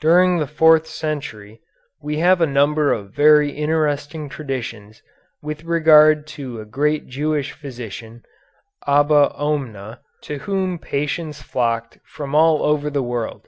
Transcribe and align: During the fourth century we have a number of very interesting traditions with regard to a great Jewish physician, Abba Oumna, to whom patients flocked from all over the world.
During 0.00 0.38
the 0.38 0.46
fourth 0.46 0.86
century 0.86 1.60
we 2.00 2.16
have 2.20 2.40
a 2.40 2.46
number 2.46 2.90
of 2.90 3.12
very 3.12 3.50
interesting 3.52 4.30
traditions 4.30 5.02
with 5.42 5.62
regard 5.64 6.26
to 6.38 6.58
a 6.58 6.64
great 6.64 7.06
Jewish 7.06 7.52
physician, 7.52 8.22
Abba 8.86 9.34
Oumna, 9.38 9.98
to 10.22 10.38
whom 10.38 10.78
patients 10.78 11.42
flocked 11.42 11.98
from 12.06 12.34
all 12.34 12.62
over 12.62 12.88
the 12.88 13.02
world. 13.02 13.46